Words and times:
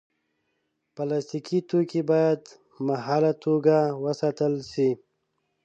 پلاستيکي 0.95 1.59
توکي 1.69 2.01
باید 2.09 2.41
مهاله 2.87 3.33
توګه 3.43 3.77
وساتل 4.03 4.53
شي. 4.71 4.89